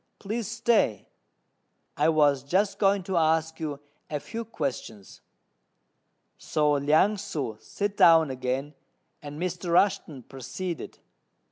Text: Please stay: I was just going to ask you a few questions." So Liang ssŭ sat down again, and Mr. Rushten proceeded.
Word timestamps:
Please 0.17 0.47
stay: 0.47 1.07
I 1.95 2.09
was 2.09 2.41
just 2.41 2.79
going 2.79 3.03
to 3.03 3.17
ask 3.17 3.59
you 3.59 3.79
a 4.09 4.19
few 4.19 4.43
questions." 4.45 5.21
So 6.39 6.71
Liang 6.71 7.17
ssŭ 7.17 7.61
sat 7.61 7.97
down 7.97 8.31
again, 8.31 8.73
and 9.21 9.39
Mr. 9.39 9.69
Rushten 9.71 10.23
proceeded. 10.27 10.97